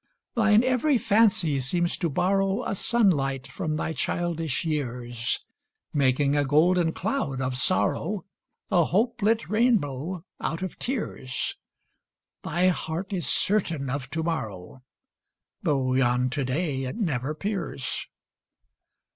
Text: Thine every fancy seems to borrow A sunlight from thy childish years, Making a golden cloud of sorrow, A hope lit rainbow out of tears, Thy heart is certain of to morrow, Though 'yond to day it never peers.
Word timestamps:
Thine 0.33 0.63
every 0.63 0.97
fancy 0.97 1.59
seems 1.59 1.95
to 1.97 2.09
borrow 2.09 2.63
A 2.63 2.73
sunlight 2.73 3.45
from 3.45 3.75
thy 3.75 3.93
childish 3.93 4.65
years, 4.65 5.41
Making 5.93 6.35
a 6.35 6.43
golden 6.43 6.91
cloud 6.91 7.39
of 7.39 7.55
sorrow, 7.55 8.25
A 8.71 8.85
hope 8.85 9.21
lit 9.21 9.47
rainbow 9.47 10.25
out 10.39 10.63
of 10.63 10.79
tears, 10.79 11.55
Thy 12.43 12.69
heart 12.69 13.13
is 13.13 13.27
certain 13.27 13.91
of 13.91 14.09
to 14.09 14.23
morrow, 14.23 14.81
Though 15.61 15.93
'yond 15.93 16.31
to 16.31 16.45
day 16.45 16.85
it 16.85 16.95
never 16.95 17.35
peers. 17.35 18.07